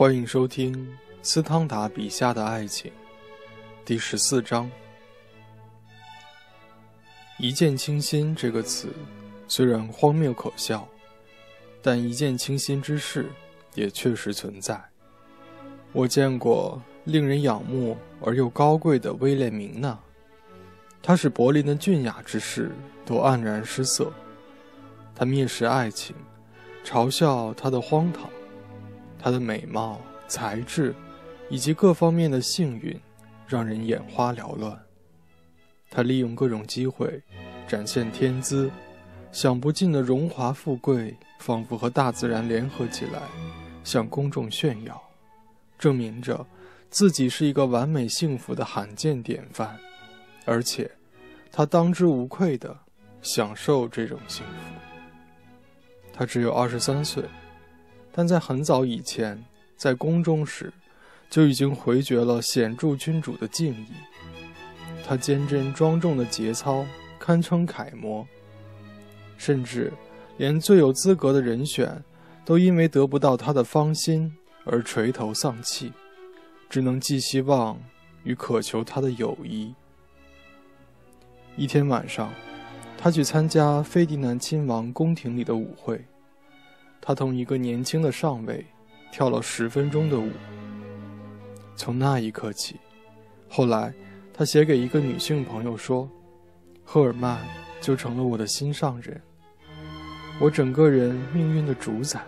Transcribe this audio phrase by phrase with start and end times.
[0.00, 2.90] 欢迎收听斯汤达笔下的爱情，
[3.84, 4.70] 第十四章。
[7.38, 8.88] 一见倾心这个词，
[9.46, 10.88] 虽然荒谬可笑，
[11.82, 13.28] 但一见倾心之事
[13.74, 14.82] 也确实存在。
[15.92, 19.98] 我见过令人仰慕而又高贵的威廉明娜，
[21.02, 22.72] 她使柏林的俊雅之士
[23.04, 24.10] 都黯然失色。
[25.14, 26.16] 她蔑视爱情，
[26.86, 28.30] 嘲笑它的荒唐。
[29.22, 30.94] 她的美貌、才智，
[31.50, 32.98] 以及各方面的幸运，
[33.46, 34.80] 让人眼花缭乱。
[35.90, 37.22] 她利用各种机会，
[37.68, 38.70] 展现天资，
[39.30, 43.20] 享不尽的荣华富贵，仿佛和大自然联合起来，
[43.84, 45.02] 向公众炫耀，
[45.78, 46.46] 证明着
[46.88, 49.78] 自己是一个完美幸福的罕见典范。
[50.46, 50.90] 而且，
[51.52, 52.74] 她当之无愧地
[53.20, 54.80] 享受这种幸福。
[56.12, 57.22] 她只有二十三岁。
[58.12, 59.44] 但在很早以前，
[59.76, 60.72] 在宫中时，
[61.28, 63.92] 就已经回绝了显著君主的敬意。
[65.06, 66.84] 他坚贞庄重的节操
[67.18, 68.26] 堪称楷模，
[69.36, 69.92] 甚至
[70.36, 72.02] 连最有资格的人选，
[72.44, 74.32] 都因为得不到他的芳心
[74.64, 75.92] 而垂头丧气，
[76.68, 77.80] 只能寄希望
[78.24, 79.74] 与渴求他的友谊。
[81.56, 82.32] 一天晚上，
[82.96, 86.04] 他去参加菲迪南亲王宫廷里的舞会。
[87.00, 88.64] 他同一个年轻的上尉
[89.10, 90.30] 跳了十分钟的舞。
[91.74, 92.78] 从那一刻起，
[93.48, 93.92] 后来
[94.34, 96.08] 他写给一个女性朋友说
[96.84, 97.40] ：“赫尔曼
[97.80, 99.18] 就成了我的心上人，
[100.38, 102.20] 我整个人命运的主宰。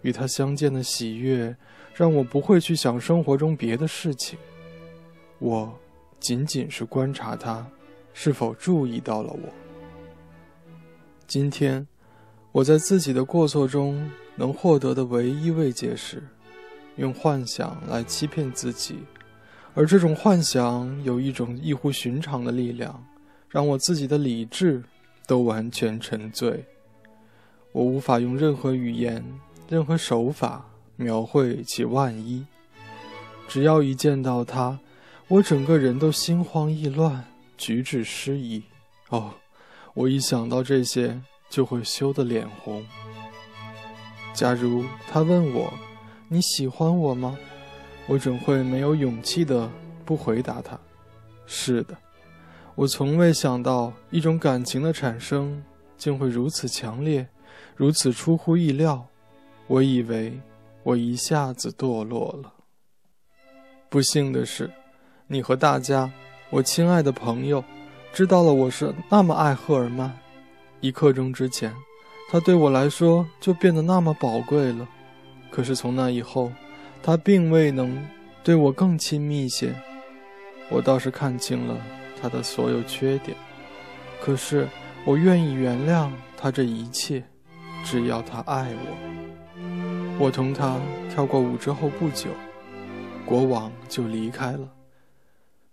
[0.00, 1.54] 与他相见的喜悦，
[1.94, 4.38] 让我不会去想生活中别的事情。
[5.38, 5.78] 我
[6.18, 7.64] 仅仅是观察他
[8.14, 9.52] 是否注意到了我。
[11.26, 11.86] 今天。”
[12.52, 16.22] 我在自己的过错中能获得的唯一慰藉是，
[16.96, 18.98] 用幻想来欺骗自己，
[19.74, 23.02] 而这种幻想有一种异乎寻常的力量，
[23.48, 24.82] 让我自己的理智
[25.26, 26.62] 都完全沉醉。
[27.72, 29.24] 我无法用任何语言、
[29.66, 32.46] 任何手法描绘其万一。
[33.48, 34.78] 只要一见到他，
[35.28, 37.24] 我整个人都心慌意乱，
[37.56, 38.62] 举止失仪。
[39.08, 39.32] 哦，
[39.94, 41.18] 我一想到这些。
[41.52, 42.82] 就会羞得脸红。
[44.32, 45.70] 假如他问我
[46.26, 47.38] ：“你喜欢我吗？”
[48.08, 49.70] 我准会没有勇气的
[50.06, 50.80] 不回答他
[51.44, 51.94] ：“是的。”
[52.74, 55.62] 我从未想到一种感情的产生
[55.98, 57.28] 竟会如此强烈，
[57.76, 59.06] 如此出乎意料。
[59.66, 60.40] 我以为
[60.82, 62.50] 我一下子堕落了。
[63.90, 64.70] 不幸的是，
[65.26, 66.10] 你和大家，
[66.48, 67.62] 我亲爱的朋友，
[68.10, 70.21] 知道了我是那么爱赫尔曼。
[70.82, 71.72] 一刻钟之前，
[72.28, 74.86] 他对我来说就变得那么宝贵了。
[75.48, 76.50] 可是从那以后，
[77.00, 78.04] 他并未能
[78.42, 79.72] 对我更亲密些。
[80.68, 81.80] 我倒是看清了
[82.20, 83.36] 他的所有缺点，
[84.20, 84.68] 可是
[85.04, 87.22] 我愿意原谅他这一切，
[87.84, 90.16] 只要他爱我。
[90.18, 92.28] 我同他跳过舞之后不久，
[93.24, 94.68] 国王就离开了。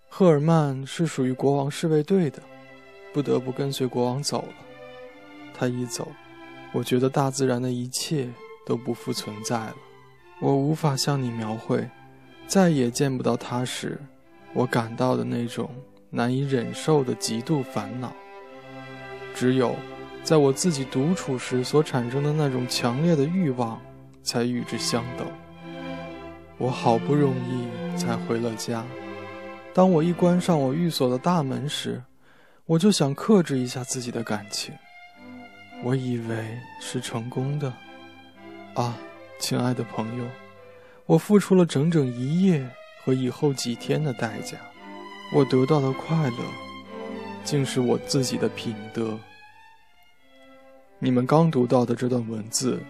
[0.07, 2.43] 赫尔曼是属于国王侍卫队的，
[3.11, 4.68] 不得不跟随国王走了。
[5.59, 6.07] 他一走，
[6.71, 8.29] 我觉得大自然的一切
[8.65, 9.75] 都不复存在了。
[10.39, 11.85] 我无法向你描绘，
[12.47, 13.99] 再也见不到他时，
[14.53, 15.69] 我感到的那种
[16.09, 18.13] 难以忍受的极度烦恼。
[19.35, 19.75] 只有
[20.23, 23.81] 在我自己独处时所产生的那种强烈的欲望，
[24.23, 25.27] 才与之相等。
[26.57, 28.85] 我好不容易才回了家，
[29.73, 32.01] 当我一关上我寓所的大门时，
[32.65, 34.73] 我就想克制一下自己的感情。
[35.81, 37.73] 我以为是成功的，
[38.73, 38.97] 啊，
[39.39, 40.25] 亲爱的朋友，
[41.05, 42.69] 我付出了整整一夜
[43.01, 44.57] 和以后几天的代价，
[45.33, 46.37] 我得到的快乐，
[47.45, 49.17] 竟是我自己的品德。
[50.99, 52.81] 你们刚读到的这段文字，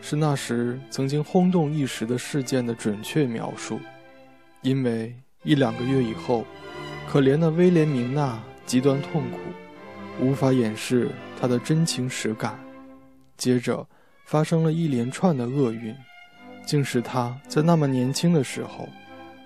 [0.00, 3.78] 是那时曾经轰动一时的事件的准确描述，
[4.62, 6.46] 因为一两个月以后，
[7.06, 9.38] 可怜的威廉明娜极端痛苦。
[10.22, 11.10] 无法掩饰
[11.40, 12.58] 他的真情实感。
[13.36, 13.86] 接着，
[14.26, 15.96] 发生了一连串的厄运，
[16.66, 18.86] 竟使他在那么年轻的时候，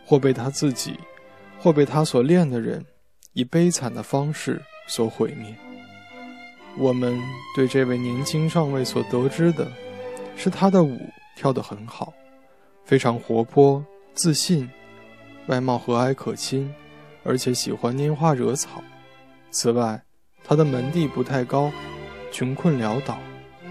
[0.05, 0.99] 或被他自己，
[1.61, 2.85] 或被他所恋的人，
[3.33, 5.55] 以悲惨的方式所毁灭。
[6.77, 7.17] 我们
[7.55, 9.71] 对这位年轻上尉所得知的，
[10.37, 11.01] 是他的舞
[11.37, 12.13] 跳得很好，
[12.85, 14.69] 非常活泼自信，
[15.47, 16.75] 外貌和蔼可亲，
[17.23, 18.83] 而且喜欢拈花惹草。
[19.53, 20.04] 此外，
[20.47, 21.73] 他的门第不太高，
[22.31, 23.19] 穷困潦倒，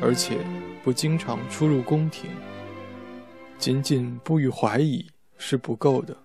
[0.01, 0.39] 而且
[0.83, 2.29] 不经常出入宫廷。
[3.59, 5.05] 仅仅不予怀疑
[5.37, 6.17] 是不够的，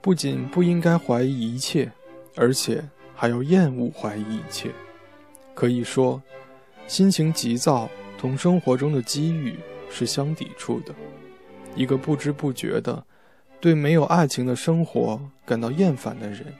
[0.00, 1.90] 不仅不应该怀疑一切，
[2.36, 2.82] 而且
[3.14, 4.70] 还要厌恶怀疑一切。
[5.54, 6.20] 可以说，
[6.88, 7.88] 心情急躁
[8.18, 9.58] 同生活中的机遇
[9.88, 10.92] 是相抵触的。
[11.76, 13.06] 一个不知不觉的
[13.60, 16.52] 对没有爱情的生活感到厌烦的人，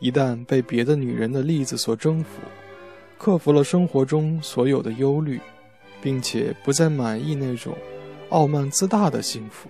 [0.00, 2.40] 一旦被别的女人的例子所征服，
[3.16, 5.40] 克服了生活中所有的忧虑，
[6.02, 7.76] 并且不再满意那种。
[8.30, 9.68] 傲慢自大的幸福，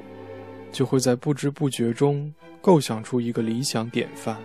[0.72, 2.32] 就会在不知不觉中
[2.62, 4.38] 构想出一个理想典范。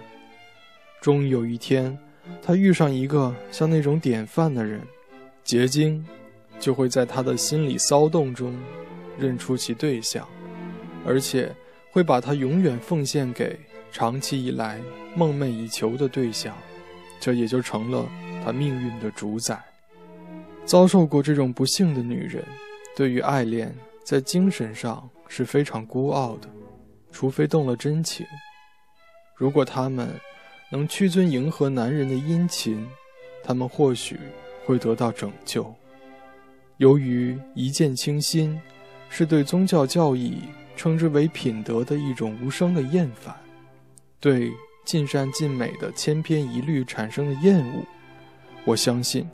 [0.99, 1.97] 终于有一天，
[2.41, 4.81] 他遇上一个像那种典范的人，
[5.45, 6.05] 结晶
[6.59, 8.53] 就会在他的心理骚动中
[9.17, 10.27] 认出其对象，
[11.05, 11.55] 而且
[11.91, 13.57] 会把他永远奉献给
[13.91, 14.79] 长期以来
[15.15, 16.55] 梦寐以求的对象，
[17.19, 18.07] 这也就成了
[18.43, 19.61] 他命运的主宰。
[20.65, 22.43] 遭受过这种不幸的女人，
[22.95, 23.75] 对于爱恋。
[24.01, 26.49] 在精神上是非常孤傲的，
[27.11, 28.25] 除非动了真情。
[29.35, 30.09] 如果他们
[30.71, 32.89] 能屈尊迎合男人的殷勤，
[33.43, 34.19] 他们或许
[34.65, 35.71] 会得到拯救。
[36.77, 38.59] 由于一见倾心
[39.09, 40.39] 是对宗教教义
[40.75, 43.35] 称之为品德的一种无声的厌烦，
[44.19, 44.51] 对
[44.85, 47.83] 尽善尽美的千篇一律产生的厌恶，
[48.65, 49.27] 我相信，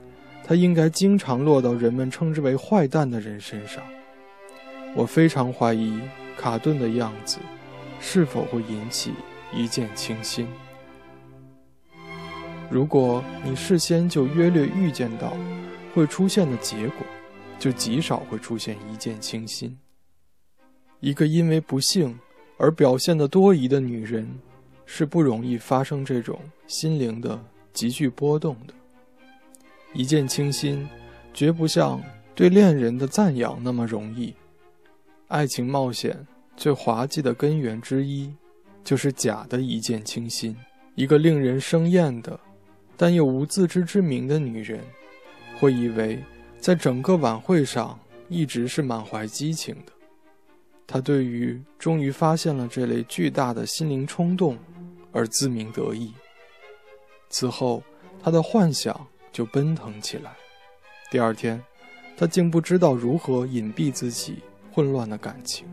[0.43, 3.83] 它应该经常落到人们称之为坏蛋的人身上。
[4.95, 5.99] 我非常怀疑
[6.37, 7.39] 卡顿的样子
[7.99, 9.13] 是否会引起
[9.53, 10.47] 一见倾心。
[12.69, 15.35] 如果你事先就约略预见到
[15.93, 17.05] 会出现的结果，
[17.57, 19.77] 就极少会出现一见倾心。
[20.99, 22.17] 一个因为不幸
[22.57, 24.27] 而表现的多疑的女人，
[24.85, 27.39] 是不容易发生这种心灵的
[27.73, 28.73] 急剧波动的。
[29.93, 30.87] 一见倾心，
[31.33, 32.01] 绝不像
[32.33, 34.33] 对恋人的赞扬那么容易。
[35.27, 38.33] 爱情冒险最滑稽的根源之一，
[38.83, 40.55] 就是假的一见倾心。
[40.95, 42.39] 一个令人生厌的，
[42.95, 44.79] 但又无自知之明的女人，
[45.57, 46.23] 会以为
[46.59, 47.99] 在整个晚会上
[48.29, 49.91] 一直是满怀激情的。
[50.88, 54.57] 她对于终于发现了这类巨大的心灵冲动
[55.15, 56.13] 而自鸣得意。
[57.29, 57.81] 此后，
[58.21, 60.35] 他的幻想就奔腾起来。
[61.09, 61.63] 第二天，
[62.17, 64.44] 他竟不知道如何隐蔽自己。
[64.71, 65.65] 混乱的感情，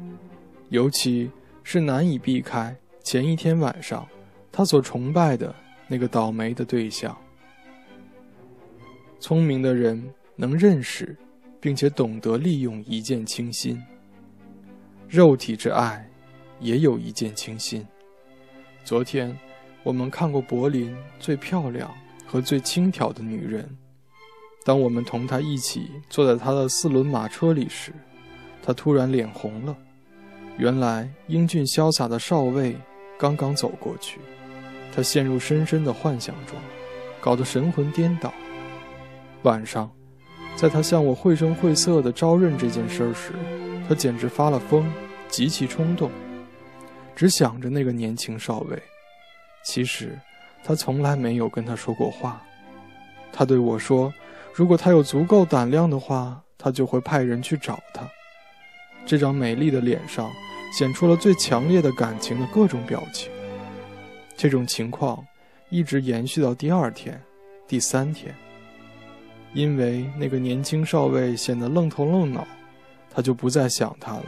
[0.68, 1.28] 尤其
[1.64, 2.72] 是难以避开
[3.02, 4.08] 前一天晚上
[4.52, 5.52] 他所崇拜的
[5.88, 7.18] 那个倒霉的对象。
[9.18, 10.00] 聪明的人
[10.36, 11.16] 能认识，
[11.60, 13.82] 并且懂得利用一见倾心。
[15.08, 16.08] 肉体之爱，
[16.60, 17.84] 也有一见倾心。
[18.84, 19.36] 昨天，
[19.84, 21.88] 我们看过柏林最漂亮
[22.26, 23.68] 和最轻佻的女人。
[24.64, 27.92] 当我们同她一起坐在她的四轮马车里时，
[28.60, 29.76] 她突然脸红了，
[30.58, 32.76] 原来英俊潇洒的少尉
[33.16, 34.18] 刚刚走过去，
[34.94, 36.56] 他陷入深深的幻想中，
[37.20, 38.34] 搞得神魂颠倒。
[39.42, 39.90] 晚上，
[40.56, 43.32] 在他向我绘声绘色地招认这件事时，
[43.88, 44.90] 他简直发了疯，
[45.28, 46.10] 极其冲动，
[47.14, 48.82] 只想着那个年轻少尉。
[49.64, 50.18] 其实，
[50.64, 52.42] 他从来没有跟他说过话。
[53.32, 54.12] 他对我说
[54.54, 58.08] ：“如果他有足够胆量的话，他就会派人去找他。”
[59.06, 60.30] 这张美丽的脸上
[60.78, 63.30] 显出了最强烈的感情的各种表情。
[64.36, 65.24] 这种情况
[65.70, 67.20] 一直延续到第二天、
[67.66, 68.34] 第三天。
[69.54, 72.46] 因为那个年轻少尉显得愣头愣脑，
[73.10, 74.24] 他就不再想他了。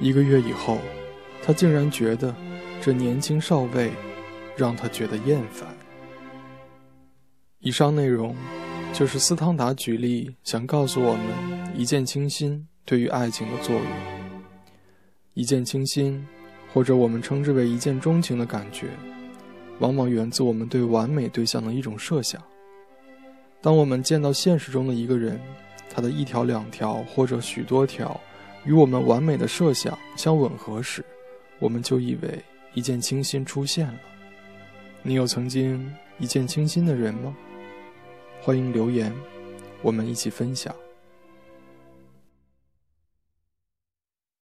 [0.00, 0.78] 一个月以后，
[1.42, 2.34] 他竟然觉得
[2.80, 3.90] 这年轻少尉
[4.56, 5.68] 让他觉得厌烦。
[7.58, 8.34] 以上内容
[8.92, 11.24] 就是斯汤达举例想告诉我们
[11.76, 12.66] 一见倾心。
[12.84, 13.84] 对于爱情的作用，
[15.34, 16.26] 一见倾心，
[16.72, 18.88] 或者我们称之为一见钟情的感觉，
[19.78, 22.42] 往往源自我们对完美对象的一种设想。
[23.60, 25.40] 当我们见到现实中的一个人，
[25.88, 28.20] 他的一条、两条或者许多条
[28.64, 31.04] 与我们完美的设想相吻合时，
[31.62, 33.94] 我们就以为一见倾心出现了。
[35.00, 37.36] 你有曾经一见倾心的人吗？
[38.40, 39.12] 欢迎留言，
[39.80, 40.74] 我们一起分享。